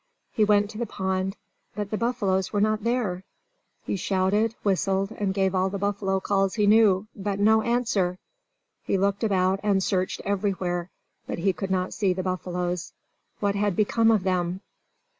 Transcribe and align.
He 0.31 0.43
went 0.43 0.67
to 0.71 0.79
the 0.79 0.87
pond. 0.87 1.37
But 1.75 1.91
the 1.91 1.97
buffaloes 1.99 2.51
were 2.51 2.59
not 2.59 2.83
there! 2.83 3.23
He 3.83 3.95
shouted, 3.97 4.55
whistled, 4.63 5.11
and 5.11 5.31
gave 5.31 5.53
all 5.53 5.69
the 5.69 5.77
buffalo 5.77 6.19
calls 6.19 6.55
he 6.55 6.65
knew. 6.65 7.05
But 7.15 7.37
no 7.39 7.61
answer! 7.61 8.17
He 8.81 8.97
looked 8.97 9.23
about, 9.23 9.59
and 9.61 9.83
searched 9.83 10.21
everywhere, 10.25 10.89
but 11.27 11.37
he 11.37 11.53
could 11.53 11.69
not 11.69 11.93
see 11.93 12.13
the 12.13 12.23
buffaloes. 12.23 12.93
What 13.41 13.53
had 13.53 13.75
become 13.75 14.09
of 14.09 14.23
them? 14.23 14.61